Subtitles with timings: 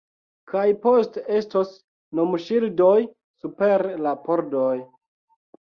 [0.53, 1.75] Kaj poste estos
[2.21, 2.97] nomŝildoj
[3.45, 4.69] super la pordoj